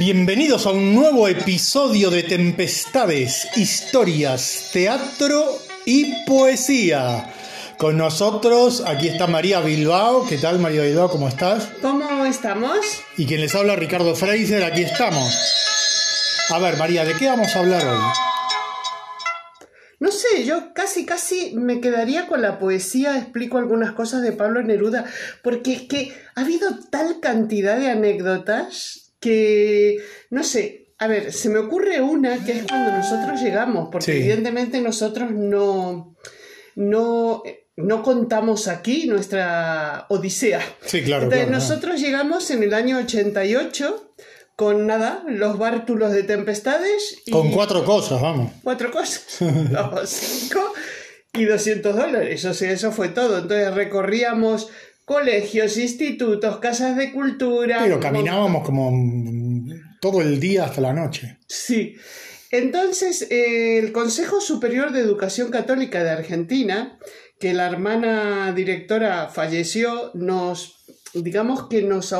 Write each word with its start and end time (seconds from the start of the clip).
Bienvenidos 0.00 0.64
a 0.64 0.70
un 0.70 0.94
nuevo 0.94 1.28
episodio 1.28 2.08
de 2.08 2.22
Tempestades, 2.22 3.46
historias, 3.54 4.70
teatro 4.72 5.44
y 5.84 6.24
poesía. 6.24 7.34
Con 7.76 7.98
nosotros, 7.98 8.82
aquí 8.86 9.08
está 9.08 9.26
María 9.26 9.60
Bilbao. 9.60 10.26
¿Qué 10.26 10.38
tal, 10.38 10.58
María 10.58 10.84
Bilbao? 10.84 11.10
¿Cómo 11.10 11.28
estás? 11.28 11.68
¿Cómo 11.82 12.24
estamos? 12.24 12.78
Y 13.18 13.26
quien 13.26 13.42
les 13.42 13.54
habla, 13.54 13.76
Ricardo 13.76 14.14
Fraser, 14.14 14.64
aquí 14.64 14.80
estamos. 14.80 15.36
A 16.48 16.58
ver, 16.58 16.78
María, 16.78 17.04
¿de 17.04 17.12
qué 17.12 17.26
vamos 17.26 17.54
a 17.54 17.58
hablar 17.58 17.86
hoy? 17.86 18.00
No 19.98 20.10
sé, 20.12 20.46
yo 20.46 20.72
casi, 20.72 21.04
casi 21.04 21.52
me 21.56 21.82
quedaría 21.82 22.26
con 22.26 22.40
la 22.40 22.58
poesía, 22.58 23.18
explico 23.18 23.58
algunas 23.58 23.92
cosas 23.92 24.22
de 24.22 24.32
Pablo 24.32 24.62
Neruda, 24.62 25.04
porque 25.42 25.74
es 25.74 25.82
que 25.82 26.16
ha 26.36 26.40
habido 26.40 26.70
tal 26.90 27.20
cantidad 27.20 27.78
de 27.78 27.90
anécdotas 27.90 29.09
que, 29.20 29.98
no 30.30 30.42
sé, 30.42 30.88
a 30.98 31.06
ver, 31.06 31.32
se 31.32 31.48
me 31.48 31.58
ocurre 31.58 32.00
una 32.00 32.44
que 32.44 32.52
es 32.52 32.64
cuando 32.66 32.90
nosotros 32.92 33.40
llegamos, 33.40 33.88
porque 33.92 34.12
Sí. 34.12 34.18
evidentemente 34.18 34.80
nosotros 34.80 35.30
no, 35.30 36.16
no, 36.74 37.42
no 37.76 38.02
contamos 38.02 38.68
aquí 38.68 39.06
nuestra 39.06 40.06
odisea. 40.08 40.60
Sí, 40.84 41.02
claro. 41.02 41.24
Entonces, 41.24 41.46
claro, 41.48 41.58
nosotros 41.60 42.00
llegamos 42.00 42.50
en 42.50 42.62
el 42.62 42.74
año 42.74 42.98
88 42.98 44.14
con 44.56 44.86
nada, 44.86 45.24
los 45.26 45.56
bártulos 45.58 46.12
de 46.12 46.22
tempestades. 46.22 47.18
Y 47.24 47.30
Con 47.30 47.50
cuatro 47.50 47.82
cosas, 47.84 48.20
vamos. 48.20 48.52
cuatro 48.62 48.90
cosas, 48.90 49.40
no, 49.70 49.92
cinco 50.04 50.60
y 51.32 51.44
200 51.46 51.96
dólares. 51.96 52.44
O 52.44 52.52
sea, 52.52 52.70
eso 52.72 52.92
fue 52.92 53.08
todo. 53.08 53.38
Entonces 53.38 53.72
recorríamos 53.74 54.68
colegios, 55.10 55.76
institutos, 55.76 56.58
casas 56.58 56.96
de 56.96 57.10
cultura. 57.10 57.80
Pero 57.82 57.98
caminábamos 57.98 58.64
como 58.64 58.92
todo 60.00 60.20
el 60.20 60.38
día 60.38 60.66
hasta 60.66 60.80
la 60.80 60.92
noche. 60.92 61.38
Sí. 61.48 61.96
Entonces, 62.52 63.26
eh, 63.28 63.78
el 63.78 63.90
Consejo 63.90 64.40
Superior 64.40 64.92
de 64.92 65.00
Educación 65.00 65.50
Católica 65.50 66.04
de 66.04 66.10
Argentina, 66.10 66.96
que 67.40 67.54
la 67.54 67.66
hermana 67.66 68.52
directora 68.52 69.28
falleció, 69.28 70.12
nos, 70.14 70.76
digamos 71.12 71.66
que 71.66 71.82
nos, 71.82 72.14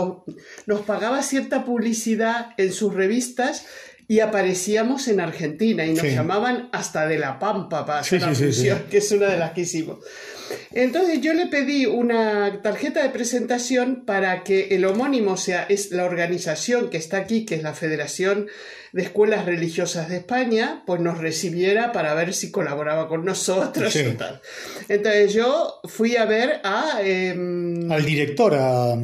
nos 0.66 0.80
pagaba 0.80 1.22
cierta 1.22 1.64
publicidad 1.64 2.54
en 2.56 2.72
sus 2.72 2.92
revistas 2.92 3.66
y 4.10 4.18
aparecíamos 4.18 5.06
en 5.06 5.20
Argentina 5.20 5.86
y 5.86 5.90
nos 5.92 6.00
Sí. 6.00 6.10
llamaban 6.10 6.68
hasta 6.72 7.06
de 7.06 7.16
La 7.16 7.38
Pampa 7.38 7.86
para 7.86 8.00
hacer 8.00 8.20
la 8.20 8.34
sí, 8.34 8.34
sí, 8.34 8.42
función, 8.46 8.78
sí. 8.78 8.84
que 8.90 8.98
es 8.98 9.12
una 9.12 9.28
de 9.28 9.38
las 9.38 9.52
que 9.52 9.60
hicimos. 9.60 9.98
Entonces 10.72 11.20
yo 11.20 11.32
le 11.32 11.46
pedí 11.46 11.86
una 11.86 12.60
tarjeta 12.60 13.04
de 13.04 13.10
presentación 13.10 14.02
para 14.04 14.42
que 14.42 14.74
el 14.74 14.84
homónimo, 14.84 15.34
o 15.34 15.36
sea, 15.36 15.64
es 15.68 15.92
la 15.92 16.04
organización 16.06 16.90
que 16.90 16.96
está 16.96 17.18
aquí, 17.18 17.44
que 17.46 17.54
es 17.54 17.62
la 17.62 17.72
Federación 17.72 18.48
de 18.92 19.02
Escuelas 19.02 19.46
Religiosas 19.46 20.08
de 20.08 20.16
España, 20.16 20.82
pues 20.86 21.00
nos 21.00 21.18
recibiera 21.18 21.92
para 21.92 22.12
ver 22.14 22.34
si 22.34 22.50
colaboraba 22.50 23.06
con 23.06 23.24
nosotros 23.24 23.92
Sí. 23.92 24.16
Entonces 24.88 25.32
yo 25.32 25.80
fui 25.84 26.16
a 26.16 26.24
ver 26.24 26.60
a 26.64 26.98
em, 27.04 27.92
Al 27.92 28.04
director, 28.04 28.54
a 28.54 28.96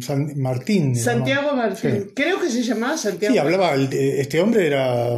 San 0.00 0.38
Martín. 0.40 0.94
Santiago 0.96 1.48
llamaba. 1.50 1.68
Martín. 1.68 2.04
Sí. 2.06 2.12
Creo 2.14 2.40
que 2.40 2.48
se 2.50 2.62
llamaba 2.62 2.96
Santiago. 2.96 3.32
Sí, 3.32 3.38
hablaba, 3.38 3.74
eh, 3.76 4.20
este 4.20 4.40
hombre 4.40 4.66
era 4.66 5.08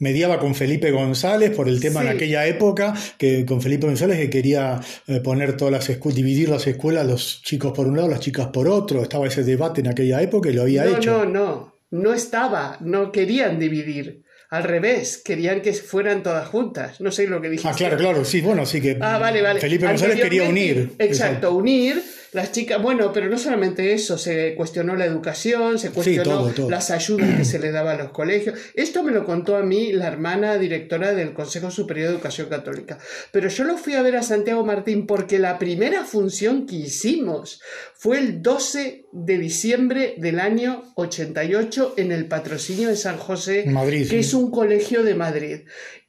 mediaba 0.00 0.38
con 0.38 0.54
Felipe 0.54 0.90
González 0.90 1.50
por 1.54 1.68
el 1.68 1.80
tema 1.80 2.00
en 2.02 2.08
Sí. 2.08 2.14
aquella 2.14 2.46
época, 2.46 2.94
que 3.16 3.44
con 3.44 3.60
Felipe 3.62 3.86
González 3.86 4.18
que 4.18 4.30
quería 4.30 4.80
eh, 5.06 5.20
poner 5.20 5.56
todas 5.56 5.72
las 5.72 5.88
escuelas, 5.88 6.16
dividir 6.16 6.48
las 6.48 6.66
escuelas, 6.66 7.06
los 7.06 7.42
chicos 7.42 7.72
por 7.72 7.86
un 7.86 7.96
lado, 7.96 8.08
las 8.08 8.20
chicas 8.20 8.48
por 8.48 8.68
otro, 8.68 9.02
estaba 9.02 9.26
ese 9.26 9.44
debate 9.44 9.80
en 9.80 9.88
aquella 9.88 10.20
época 10.22 10.50
y 10.50 10.52
lo 10.54 10.62
había 10.62 10.84
no, 10.84 10.96
hecho. 10.96 11.24
no, 11.24 11.30
no, 11.30 11.74
no 11.90 12.14
estaba, 12.14 12.76
no 12.80 13.12
querían 13.12 13.58
dividir. 13.58 14.22
Al 14.50 14.64
revés, 14.64 15.20
querían 15.22 15.60
que 15.60 15.74
fueran 15.74 16.22
todas 16.22 16.48
juntas. 16.48 17.02
No 17.02 17.10
sé 17.12 17.26
lo 17.26 17.38
que 17.42 17.50
dijiste. 17.50 17.68
Ah, 17.68 17.74
claro, 17.76 17.98
claro, 17.98 18.24
sí, 18.24 18.40
bueno, 18.40 18.64
sí 18.64 18.80
que 18.80 18.96
Ah, 18.98 19.18
vale, 19.18 19.42
vale. 19.42 19.60
Felipe 19.60 19.86
González 19.86 20.18
quería 20.18 20.44
unir. 20.48 20.92
Exacto, 20.98 21.54
unir 21.54 22.02
las 22.32 22.52
chicas. 22.52 22.80
Bueno, 22.82 23.12
pero 23.12 23.28
no 23.28 23.38
solamente 23.38 23.92
eso, 23.92 24.18
se 24.18 24.54
cuestionó 24.54 24.96
la 24.96 25.06
educación, 25.06 25.78
se 25.78 25.90
cuestionó 25.90 26.22
todo, 26.22 26.50
todo. 26.50 26.70
las 26.70 26.90
ayudas 26.90 27.36
que 27.36 27.44
se 27.44 27.58
le 27.58 27.70
daba 27.70 27.92
a 27.92 27.96
los 27.96 28.10
colegios. 28.10 28.58
Esto 28.74 29.02
me 29.02 29.12
lo 29.12 29.24
contó 29.24 29.56
a 29.56 29.62
mí 29.62 29.92
la 29.92 30.08
hermana 30.08 30.58
directora 30.58 31.14
del 31.14 31.32
Consejo 31.32 31.70
Superior 31.70 32.08
de 32.08 32.14
Educación 32.14 32.48
Católica. 32.48 32.98
Pero 33.32 33.48
yo 33.48 33.64
lo 33.64 33.76
fui 33.76 33.94
a 33.94 34.02
ver 34.02 34.16
a 34.16 34.22
Santiago 34.22 34.64
Martín 34.64 35.06
porque 35.06 35.38
la 35.38 35.58
primera 35.58 36.04
función 36.04 36.66
que 36.66 36.76
hicimos 36.76 37.60
fue 37.94 38.18
el 38.18 38.42
12 38.42 39.06
de 39.12 39.38
diciembre 39.38 40.14
del 40.18 40.40
año 40.40 40.84
88 40.96 41.94
en 41.96 42.12
el 42.12 42.26
patrocinio 42.26 42.88
de 42.88 42.96
San 42.96 43.16
José, 43.16 43.64
Madrid, 43.66 44.02
que 44.02 44.08
sí. 44.08 44.16
es 44.16 44.34
un 44.34 44.50
colegio 44.50 45.02
de 45.02 45.14
Madrid. 45.14 45.60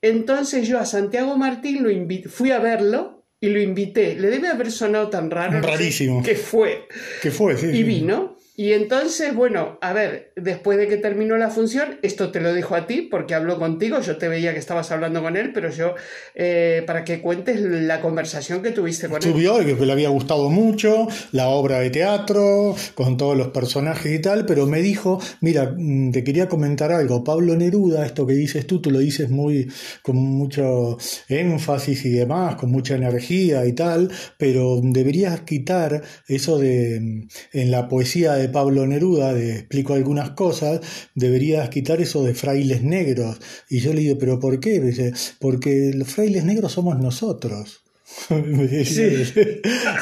Entonces 0.02 0.68
yo 0.68 0.79
a 0.79 0.85
Santiago 0.85 1.38
Martín 1.38 1.84
lo 1.84 1.90
fui 2.29 2.52
a 2.52 2.59
verlo 2.59 3.19
y 3.41 3.50
lo 3.50 3.59
invité. 3.61 4.16
Le 4.16 4.29
debe 4.29 4.47
haber 4.47 4.72
sonado 4.72 5.09
tan 5.09 5.31
raro. 5.31 5.61
Rarísimo. 5.61 6.23
¿Qué 6.23 6.35
fue? 6.35 6.88
¿Qué 7.22 7.31
fue? 7.31 7.57
Sí, 7.57 7.67
Y 7.67 7.83
vino. 7.83 8.38
Y 8.59 8.74
entonces, 8.74 9.34
bueno, 9.34 9.78
a 9.80 9.94
ver, 9.94 10.34
después 10.36 10.78
de 10.78 10.90
que 10.90 10.97
terminó 10.97 11.38
la 11.38 11.50
función, 11.50 11.97
esto 12.02 12.30
te 12.30 12.42
lo 12.42 12.52
dejo 12.53 12.75
a 12.75 12.88
ti 12.88 13.08
porque 13.09 13.34
habló 13.34 13.58
contigo, 13.58 14.02
yo 14.02 14.18
te 14.18 14.28
veía 14.28 14.52
que 14.52 14.59
estabas 14.59 14.92
hablando 14.92 15.22
con 15.22 15.38
él, 15.38 15.53
pero 15.53 15.70
yo, 15.70 15.96
eh, 16.36 16.84
para 16.86 17.06
que 17.06 17.22
cuentes 17.22 17.62
la 17.62 18.02
conversación 18.02 18.62
que 18.62 18.72
tuviste 18.72 19.08
con 19.08 19.24
él. 19.24 19.31
Subió 19.31 19.59
que 19.59 19.86
le 19.86 19.92
había 19.94 20.09
gustado 20.09 20.50
mucho 20.50 21.08
la 21.31 21.47
obra 21.47 21.80
de 21.80 21.90
teatro, 21.90 22.75
con 22.96 23.16
todos 23.16 23.38
los 23.38 23.47
personajes 23.47 24.14
y 24.14 24.20
tal, 24.20 24.46
pero 24.46 24.66
me 24.66 24.81
dijo, 24.81 25.22
mira, 25.40 25.74
mm, 25.78 26.12
te 26.12 26.26
quería 26.26 26.50
comentar 26.50 26.91
algo, 26.91 27.24
Pablo 27.24 27.56
Neruda, 27.56 28.06
esto 28.06 28.28
que 28.28 28.34
dices 28.34 28.68
tú, 28.68 28.81
tú 28.81 28.91
lo 28.91 29.00
dices 29.00 29.30
muy 29.30 29.72
con 30.02 30.18
mucho 30.18 30.97
énfasis 31.30 32.03
y 32.03 32.09
demás, 32.09 32.56
con 32.56 32.72
mucha 32.72 32.97
energía 32.97 33.66
y 33.66 33.72
tal, 33.72 34.12
pero 34.38 34.81
deberías 34.84 35.44
quitar 35.44 36.02
eso 36.28 36.58
de 36.58 37.00
mm, 37.00 37.28
en 37.53 37.72
la 37.72 37.88
poesía 37.88 38.34
de 38.34 38.48
Pablo 38.49 38.85
Neruda, 38.87 39.33
de 39.33 39.55
explico 39.55 39.93
algunas 39.93 40.31
cosas, 40.31 40.81
deberías 41.15 41.69
quitar 41.69 42.01
eso 42.01 42.23
de 42.23 42.33
frailes 42.33 42.83
negros. 42.83 43.39
Y 43.69 43.79
yo 43.79 43.93
le 43.93 44.01
digo, 44.01 44.17
pero 44.17 44.39
¿por 44.39 44.59
qué? 44.59 44.79
Me 44.79 44.87
dice, 44.87 45.13
porque 45.39 45.91
los 45.93 46.07
frailes 46.09 46.45
negros 46.45 46.73
somos 46.73 46.99
nosotros. 46.99 47.83
¿no 48.29 48.63
es 48.63 48.89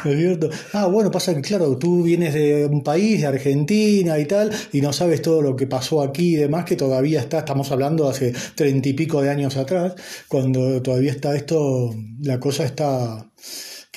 cierto? 0.01 0.49
Ah, 0.73 0.87
bueno, 0.87 1.11
pasa 1.11 1.35
que, 1.35 1.41
claro, 1.41 1.77
tú 1.77 2.03
vienes 2.03 2.33
de 2.33 2.65
un 2.65 2.83
país, 2.83 3.21
de 3.21 3.27
Argentina 3.27 4.17
y 4.19 4.25
tal, 4.25 4.51
y 4.71 4.81
no 4.81 4.93
sabes 4.93 5.21
todo 5.21 5.41
lo 5.41 5.55
que 5.55 5.67
pasó 5.67 6.01
aquí 6.01 6.33
y 6.33 6.37
demás, 6.37 6.65
que 6.65 6.75
todavía 6.75 7.19
está, 7.19 7.39
estamos 7.39 7.71
hablando 7.71 8.07
hace 8.07 8.33
treinta 8.55 8.89
y 8.89 8.93
pico 8.93 9.21
de 9.21 9.29
años 9.29 9.57
atrás, 9.57 9.95
cuando 10.27 10.81
todavía 10.81 11.11
está 11.11 11.35
esto, 11.35 11.93
la 12.21 12.39
cosa 12.39 12.65
está, 12.65 13.29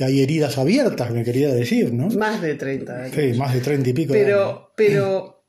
que 0.00 0.06
hay 0.06 0.22
heridas 0.22 0.56
abiertas, 0.56 1.10
me 1.10 1.22
quería 1.22 1.52
decir, 1.52 1.92
¿no? 1.92 2.08
Más 2.08 2.40
de 2.40 2.54
30 2.54 3.02
años. 3.02 3.14
Sí, 3.14 3.38
más 3.38 3.52
de 3.52 3.60
treinta 3.60 3.90
y 3.90 3.92
pico 3.92 4.14
de. 4.14 4.24
Pero, 4.24 4.72
pero 4.74 5.39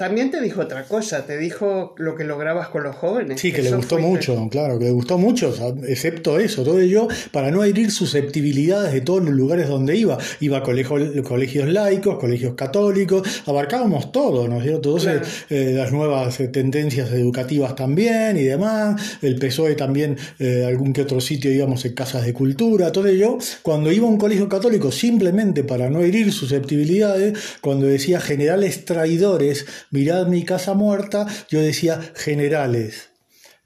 también 0.00 0.30
te 0.30 0.40
dijo 0.40 0.62
otra 0.62 0.84
cosa, 0.84 1.26
te 1.26 1.36
dijo 1.36 1.94
lo 1.98 2.16
que 2.16 2.24
lograbas 2.24 2.68
con 2.68 2.84
los 2.84 2.96
jóvenes. 2.96 3.38
Sí, 3.38 3.52
que 3.52 3.60
le 3.60 3.70
gustó 3.76 3.98
mucho, 3.98 4.48
claro, 4.50 4.78
que 4.78 4.86
le 4.86 4.90
gustó 4.92 5.18
mucho, 5.18 5.54
excepto 5.86 6.38
eso, 6.40 6.64
todo 6.64 6.80
ello, 6.80 7.06
para 7.32 7.50
no 7.50 7.62
herir 7.64 7.90
susceptibilidades 7.90 8.94
de 8.94 9.02
todos 9.02 9.22
los 9.22 9.34
lugares 9.34 9.68
donde 9.68 9.96
iba. 9.98 10.16
Iba 10.40 10.58
a 10.58 10.62
colegio- 10.62 11.22
colegios 11.22 11.68
laicos, 11.68 12.18
colegios 12.18 12.54
católicos, 12.54 13.42
abarcábamos 13.44 14.10
todo, 14.10 14.48
¿no 14.48 14.56
es 14.56 14.62
cierto? 14.62 14.96
Entonces, 14.96 15.44
eh, 15.50 15.74
las 15.76 15.92
nuevas 15.92 16.40
eh, 16.40 16.48
tendencias 16.48 17.10
educativas 17.12 17.76
también 17.76 18.38
y 18.38 18.44
demás, 18.44 19.18
el 19.20 19.36
PSOE 19.36 19.74
también, 19.74 20.16
eh, 20.38 20.64
algún 20.66 20.94
que 20.94 21.02
otro 21.02 21.20
sitio 21.20 21.52
íbamos 21.52 21.84
en 21.84 21.92
casas 21.92 22.24
de 22.24 22.32
cultura, 22.32 22.90
todo 22.90 23.06
ello. 23.06 23.36
Cuando 23.60 23.92
iba 23.92 24.06
a 24.06 24.10
un 24.10 24.16
colegio 24.16 24.48
católico, 24.48 24.90
simplemente 24.90 25.62
para 25.62 25.90
no 25.90 26.00
herir 26.00 26.32
susceptibilidades, 26.32 27.38
cuando 27.60 27.84
decía 27.86 28.18
generales 28.18 28.86
traidores, 28.86 29.66
mirad 29.90 30.26
mi 30.26 30.44
casa 30.44 30.74
muerta, 30.74 31.26
yo 31.48 31.60
decía 31.60 32.00
generales 32.14 33.10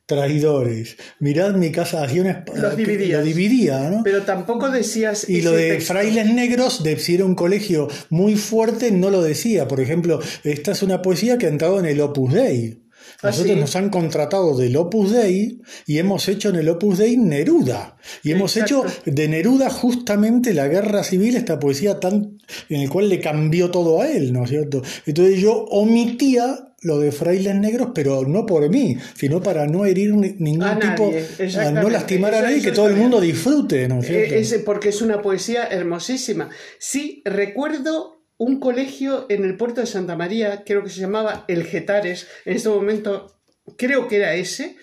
traidores. 0.06 0.97
Mirad 1.19 1.55
mi 1.55 1.73
casa, 1.73 2.06
una- 2.21 2.44
Los 2.55 2.76
dividías. 2.76 3.21
lo 3.21 3.25
dividía, 3.25 3.91
¿no? 3.91 4.03
Pero 4.05 4.23
tampoco 4.23 4.71
decías. 4.71 5.29
Y 5.29 5.41
lo 5.43 5.53
de 5.53 5.71
texto. 5.73 5.94
frailes 5.94 6.31
negros, 6.32 6.82
de 6.82 6.99
si 6.99 7.15
era 7.15 7.25
un 7.25 7.35
colegio 7.35 7.88
muy 8.11 8.37
fuerte, 8.37 8.91
no 8.91 9.11
lo 9.11 9.23
decía. 9.23 9.67
Por 9.67 9.81
ejemplo, 9.81 10.21
esta 10.43 10.73
es 10.73 10.82
una 10.82 11.00
poesía 11.00 11.38
que 11.38 11.47
ha 11.47 11.50
entrado 11.50 11.81
en 11.81 11.87
el 11.87 12.00
Opus 12.00 12.35
Dei. 12.35 12.84
Ah, 13.25 13.31
Nosotros 13.31 13.55
¿sí? 13.55 13.61
nos 13.61 13.76
han 13.76 13.91
contratado 13.91 14.56
del 14.56 14.76
Opus 14.76 15.12
Dei 15.12 15.61
y 15.87 15.99
hemos 15.99 16.29
hecho 16.29 16.50
en 16.50 16.56
el 16.56 16.69
Opus 16.69 16.99
Dei 16.99 17.17
Neruda. 17.17 17.97
Y 18.23 18.32
hemos 18.32 18.56
Exacto. 18.56 18.87
hecho 18.87 19.00
de 19.11 19.29
Neruda 19.29 19.71
justamente 19.71 20.53
la 20.55 20.69
guerra 20.69 21.03
civil, 21.05 21.37
esta 21.37 21.59
poesía 21.59 21.99
tan 22.00 22.38
en 22.69 22.81
el 22.82 22.91
cual 22.91 23.09
le 23.09 23.21
cambió 23.21 23.71
todo 23.71 24.03
a 24.03 24.11
él, 24.11 24.32
¿no 24.32 24.44
es 24.44 24.50
cierto? 24.50 24.82
Entonces 25.06 25.41
yo 25.41 25.65
omitía 25.71 26.69
lo 26.82 26.99
de 26.99 27.12
frailes 27.12 27.55
negros, 27.55 27.93
pero 27.94 28.26
no 28.26 28.44
por 28.44 28.69
mí, 28.69 28.99
sino 29.15 29.43
para 29.43 29.67
no 29.67 29.87
herir 29.87 30.12
ni- 30.15 30.35
ningún 30.38 30.65
A 30.65 30.79
tipo, 30.79 31.11
nadie, 31.11 31.59
a 31.67 31.71
no 31.71 31.88
lastimar 31.88 32.35
a 32.35 32.43
nadie, 32.43 32.61
que 32.61 32.73
todo 32.73 32.88
el 32.88 32.97
mundo 32.97 33.23
disfrute, 33.23 33.88
¿no 33.88 34.00
es 34.00 34.06
cierto? 34.06 34.35
Eh, 34.35 34.41
ese- 34.41 34.59
porque 34.59 34.91
es 34.91 35.00
una 35.00 35.23
poesía 35.23 35.65
hermosísima. 35.67 36.50
Sí, 36.79 37.23
recuerdo 37.25 38.13
un 38.37 38.59
colegio 38.61 39.27
en 39.29 39.45
el 39.45 39.57
puerto 39.57 39.81
de 39.81 39.87
Santa 39.87 40.17
María, 40.17 40.65
creo 40.65 40.83
que 40.83 40.91
se 40.91 41.01
llamaba 41.01 41.45
El 41.49 41.65
Getares, 41.65 42.27
en 42.45 42.57
este 42.57 42.69
momento 42.69 43.35
creo 43.77 44.09
que 44.09 44.17
era 44.17 44.35
ese, 44.35 44.77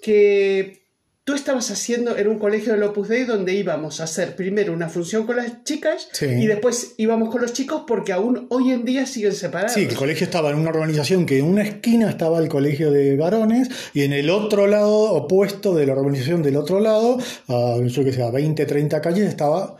que 0.00 0.82
tú 1.24 1.32
estabas 1.34 1.70
haciendo 1.70 2.16
en 2.18 2.28
un 2.28 2.38
colegio 2.38 2.72
del 2.74 2.82
Opus 2.82 3.08
Dei 3.08 3.24
donde 3.24 3.54
íbamos 3.54 4.00
a 4.00 4.04
hacer 4.04 4.36
primero 4.36 4.72
una 4.74 4.90
función 4.90 5.24
con 5.26 5.36
las 5.36 5.64
chicas 5.64 6.08
Sí. 6.12 6.26
y 6.26 6.46
después 6.46 6.94
íbamos 6.98 7.30
con 7.30 7.40
los 7.40 7.54
chicos 7.54 7.84
porque 7.86 8.12
aún 8.12 8.46
hoy 8.50 8.72
en 8.72 8.84
día 8.84 9.06
siguen 9.06 9.32
separados. 9.32 9.72
Sí, 9.72 9.82
el 9.88 9.94
colegio 9.94 10.24
estaba 10.26 10.50
en 10.50 10.56
una 10.58 10.68
organización 10.70 11.24
que 11.24 11.38
en 11.38 11.46
una 11.46 11.62
esquina 11.62 12.10
estaba 12.10 12.40
el 12.40 12.48
colegio 12.48 12.90
de 12.90 13.16
varones 13.16 13.70
y 13.94 14.02
en 14.02 14.12
el 14.12 14.28
otro 14.28 14.66
lado, 14.66 15.12
opuesto 15.14 15.74
de 15.74 15.86
la 15.86 15.94
organización 15.94 16.42
del 16.42 16.56
otro 16.56 16.80
lado, 16.80 17.16
a 17.48 17.76
yo 17.86 18.04
que 18.04 18.12
sé, 18.12 18.22
a 18.22 18.30
20, 18.30 18.66
30 18.66 19.00
calles, 19.00 19.26
estaba 19.28 19.76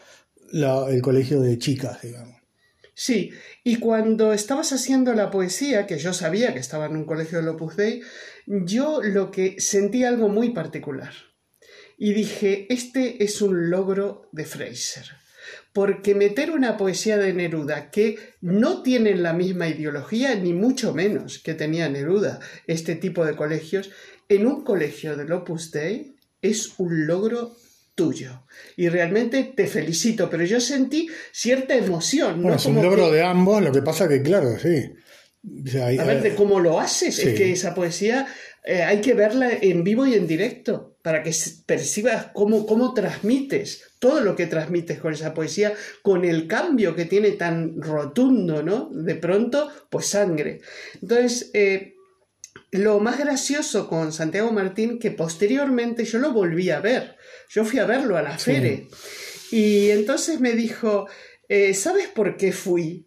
la- 0.52 0.86
el 0.88 1.02
colegio 1.02 1.40
de 1.42 1.58
chicas, 1.58 2.00
digamos. 2.00 2.34
Sí, 2.94 3.32
y 3.64 3.76
cuando 3.76 4.32
estabas 4.32 4.72
haciendo 4.72 5.14
la 5.14 5.30
poesía, 5.30 5.86
que 5.86 5.98
yo 5.98 6.12
sabía 6.12 6.52
que 6.52 6.60
estaba 6.60 6.86
en 6.86 6.96
un 6.96 7.04
colegio 7.04 7.38
del 7.38 7.48
Opus 7.48 7.76
Dei, 7.76 8.02
yo 8.46 9.02
lo 9.02 9.30
que 9.30 9.60
sentí 9.60 10.04
algo 10.04 10.28
muy 10.28 10.50
particular. 10.50 11.12
Y 11.98 12.12
dije, 12.12 12.66
este 12.70 13.24
es 13.24 13.42
un 13.42 13.70
logro 13.70 14.28
de 14.32 14.44
Fraser. 14.44 15.06
Porque 15.72 16.14
meter 16.14 16.52
una 16.52 16.76
poesía 16.76 17.18
de 17.18 17.32
Neruda 17.32 17.90
que 17.90 18.18
no 18.40 18.82
tiene 18.82 19.14
la 19.16 19.32
misma 19.32 19.68
ideología, 19.68 20.34
ni 20.36 20.52
mucho 20.52 20.94
menos 20.94 21.38
que 21.38 21.54
tenía 21.54 21.88
Neruda, 21.88 22.38
este 22.66 22.94
tipo 22.94 23.24
de 23.24 23.34
colegios, 23.34 23.90
en 24.28 24.46
un 24.46 24.64
colegio 24.64 25.16
del 25.16 25.32
Opus 25.32 25.70
Dei 25.72 26.16
es 26.40 26.74
un 26.78 27.06
logro 27.06 27.56
tuyo. 27.94 28.44
Y 28.76 28.88
realmente 28.88 29.52
te 29.56 29.66
felicito, 29.66 30.28
pero 30.30 30.44
yo 30.44 30.60
sentí 30.60 31.08
cierta 31.32 31.74
emoción. 31.76 32.34
Bueno, 32.42 32.50
¿no? 32.50 32.56
es 32.56 32.66
un 32.66 32.74
Como 32.76 32.86
logro 32.90 33.10
que- 33.10 33.16
de 33.16 33.22
ambos, 33.22 33.62
lo 33.62 33.72
que 33.72 33.82
pasa 33.82 34.08
que, 34.08 34.22
claro, 34.22 34.58
sí. 34.58 34.92
O 35.66 35.68
sea, 35.70 35.86
hay- 35.86 35.98
A 35.98 36.04
ver, 36.04 36.22
de 36.22 36.34
cómo 36.34 36.58
lo 36.60 36.80
haces. 36.80 37.16
Sí. 37.16 37.28
Es 37.28 37.34
que 37.34 37.52
esa 37.52 37.74
poesía 37.74 38.26
eh, 38.66 38.82
hay 38.82 39.02
que 39.02 39.12
verla 39.12 39.50
en 39.60 39.84
vivo 39.84 40.06
y 40.06 40.14
en 40.14 40.26
directo 40.26 40.96
para 41.02 41.22
que 41.22 41.32
percibas 41.66 42.28
cómo, 42.32 42.64
cómo 42.64 42.94
transmites 42.94 43.82
todo 43.98 44.22
lo 44.22 44.34
que 44.34 44.46
transmites 44.46 44.98
con 45.00 45.12
esa 45.12 45.34
poesía, 45.34 45.74
con 46.00 46.24
el 46.24 46.46
cambio 46.46 46.96
que 46.96 47.04
tiene 47.04 47.32
tan 47.32 47.80
rotundo, 47.82 48.62
¿no? 48.62 48.88
De 48.90 49.16
pronto, 49.16 49.70
pues 49.90 50.06
sangre. 50.06 50.62
Entonces, 51.02 51.50
eh, 51.52 51.94
lo 52.70 53.00
más 53.00 53.18
gracioso 53.18 53.86
con 53.86 54.12
Santiago 54.14 54.50
Martín, 54.50 54.98
que 54.98 55.10
posteriormente 55.10 56.04
yo 56.06 56.18
lo 56.18 56.32
volví 56.32 56.70
a 56.70 56.80
ver. 56.80 57.13
Yo 57.48 57.64
fui 57.64 57.78
a 57.78 57.86
verlo 57.86 58.16
a 58.16 58.22
la 58.22 58.38
Sí. 58.38 58.52
Fere. 58.52 58.86
Y 59.50 59.90
entonces 59.90 60.40
me 60.40 60.52
dijo, 60.52 61.06
eh, 61.48 61.74
¿sabes 61.74 62.08
por 62.08 62.36
qué 62.36 62.52
fui? 62.52 63.06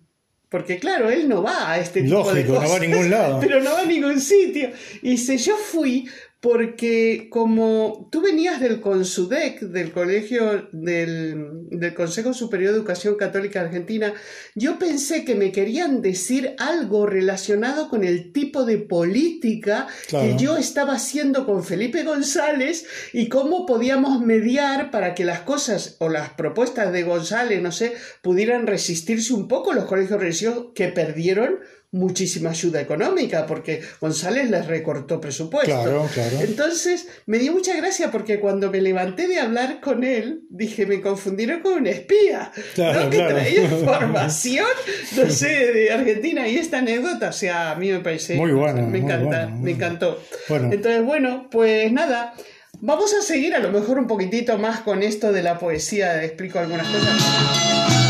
Porque 0.50 0.80
claro, 0.80 1.10
él 1.10 1.28
no 1.28 1.44
va 1.44 1.72
a 1.74 1.80
este 1.80 2.04
tipo 2.04 2.32
de 2.34 2.44
Lógico, 2.44 2.54
no 2.54 2.60
cosas. 2.62 2.72
va 2.72 2.76
a 2.78 2.80
ningún 2.88 3.10
lado. 3.10 3.40
Pero 3.42 3.62
no 3.62 3.74
va 3.74 3.82
a 3.82 3.86
ningún 3.86 4.22
sitio. 4.22 4.72
Y 5.02 5.12
dice, 5.12 5.38
yo 5.38 5.58
fui 5.58 6.08
porque 6.40 7.28
como 7.32 8.10
tú 8.12 8.22
venías 8.22 8.60
del 8.60 8.80
CONSUDEC, 8.80 9.62
del 9.62 9.92
Colegio 9.92 10.70
del, 10.72 11.68
del 11.72 11.94
Consejo 11.96 12.34
Superior 12.34 12.72
de 12.72 12.78
Educación 12.78 13.16
Católica 13.16 13.62
Argentina, 13.62 14.14
yo 14.54 14.78
pensé 14.78 15.26
que 15.26 15.34
me 15.34 15.52
querían 15.52 16.02
decir 16.04 16.54
algo 16.60 17.08
relacionado 17.08 17.90
con 17.90 18.04
el 18.04 18.32
tipo 18.32 18.66
de 18.66 18.78
política 18.78 19.88
Claro. 20.08 20.38
que 20.38 20.44
yo 20.44 20.58
estaba 20.58 20.94
haciendo 20.94 21.46
con 21.46 21.64
Felipe 21.64 22.04
González 22.04 22.86
y 23.14 23.30
cómo 23.30 23.66
podíamos 23.66 24.22
mediar 24.22 24.92
para 24.92 25.16
que 25.16 25.26
las 25.26 25.42
cosas 25.42 25.98
o 26.00 26.10
las 26.10 26.30
propuestas 26.32 26.94
de 26.94 27.04
González, 27.04 27.62
no 27.62 27.72
sé, 27.72 27.94
pudieran 28.22 28.68
resistirse 28.68 29.34
un 29.34 29.48
poco 29.48 29.74
los 29.74 29.86
colegios 29.86 30.20
religiosos 30.20 30.68
que 30.76 30.88
perdieron 30.90 31.60
muchísima 31.92 32.50
ayuda 32.50 32.82
económica 32.82 33.46
porque 33.46 33.82
González 34.02 34.50
les 34.50 34.68
recortó 34.68 35.22
presupuesto. 35.22 35.72
Claro, 35.72 36.10
claro. 36.14 36.38
Entonces 36.42 37.08
me 37.26 37.40
dio 37.40 37.54
mucha 37.54 37.76
gracia 37.76 38.12
porque 38.12 38.40
cuando 38.40 38.70
me 38.70 38.82
levanté 38.82 39.28
de 39.28 39.40
hablar 39.40 39.80
con 39.80 40.04
él, 40.04 40.42
dije, 40.50 40.86
me 40.86 41.00
confundieron 41.02 41.62
con 41.62 41.74
un 41.74 41.88
espía, 41.88 42.52
Claro, 42.76 43.06
¿no? 43.06 43.10
que 43.10 43.18
claro. 43.18 43.36
traía 43.36 43.64
información, 43.72 44.68
no 45.16 45.30
sé, 45.30 45.72
de 45.74 45.92
Argentina. 45.92 46.48
Y 46.48 46.58
esta 46.58 46.80
anécdota, 46.80 47.30
o 47.30 47.34
sea, 47.34 47.72
a 47.72 47.76
mí 47.76 47.92
me 47.92 48.00
parece... 48.00 48.36
Muy 48.36 48.52
buena, 48.52 48.82
Me 48.82 48.88
muy 48.88 49.00
encanta, 49.00 49.26
buena, 49.26 49.48
muy 49.48 49.64
me 49.64 49.72
encantó. 49.72 50.22
Bueno. 50.50 50.72
Entonces, 50.74 51.04
bueno, 51.04 51.48
pues 51.50 51.92
nada. 51.92 52.34
Vamos 52.80 53.14
a 53.14 53.24
seguir 53.24 53.56
a 53.56 53.60
lo 53.60 53.72
mejor 53.72 53.98
un 53.98 54.06
poquitito 54.08 54.58
más 54.60 54.82
con 54.82 55.02
esto 55.02 55.32
de 55.32 55.42
la 55.42 55.58
poesía. 55.58 56.24
Explico 56.24 56.60
algunas 56.60 56.88
cosas. 56.88 57.18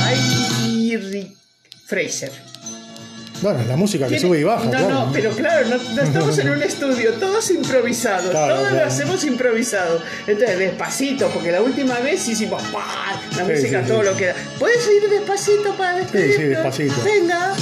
Ay, 0.04 1.34
Fraser. 1.86 2.57
Bueno, 3.42 3.60
la 3.68 3.76
música 3.76 4.08
que 4.08 4.20
sube 4.20 4.40
y 4.40 4.44
baja. 4.44 4.66
No, 4.66 4.72
claro. 4.72 4.90
no, 4.90 5.12
pero 5.12 5.32
claro, 5.32 5.68
no, 5.68 5.78
no 5.78 6.02
estamos 6.02 6.38
en 6.40 6.50
un 6.50 6.64
estudio, 6.64 7.14
todos 7.14 7.52
improvisados, 7.52 8.32
Claro, 8.32 8.56
todos 8.56 8.64
lo 8.68 8.76
claro. 8.76 8.88
hacemos 8.88 9.24
improvisado. 9.26 10.02
Entonces, 10.26 10.58
despacito, 10.60 11.28
porque 11.30 11.52
la 11.52 11.62
última 11.62 12.00
vez 12.00 12.28
hicimos 12.28 12.62
¡pah! 12.72 13.22
la 13.38 13.46
Sí, 13.46 13.52
música 13.52 13.82
sí, 13.84 13.88
todo 13.88 14.00
sí. 14.02 14.06
lo 14.06 14.18
que 14.18 14.26
da. 14.28 14.36
¿Puedes 14.58 14.88
ir 14.88 15.10
despacito 15.10 15.74
para 15.78 15.98
despedirte? 15.98 16.38
sí, 16.38 16.44
despacito. 16.44 16.96
Venga. 17.04 17.54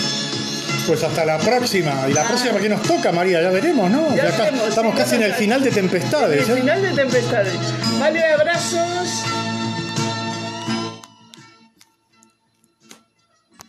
Pues 0.87 1.03
hasta 1.03 1.25
la 1.25 1.39
próxima. 1.39 2.05
Y 2.07 2.13
la 2.13 2.23
próxima 2.27 2.59
que 2.59 2.69
nos 2.69 2.81
toca, 2.83 3.11
María, 3.11 3.41
ya 3.41 3.49
veremos, 3.49 3.89
¿no? 3.89 4.07
Ah. 4.11 4.15
Ya 4.15 4.23
veremos, 4.25 4.69
estamos 4.69 4.93
sí, 4.93 4.99
casi 5.01 5.15
en 5.15 5.23
el 5.23 5.33
final 5.33 5.63
de 5.63 5.71
Tempestades. 5.71 6.47
El 6.47 6.57
¿eh? 6.57 6.61
final 6.61 6.81
de 6.81 6.89
Tempestades. 6.91 7.53
Vale, 7.99 8.23
abrazos. 8.23 9.25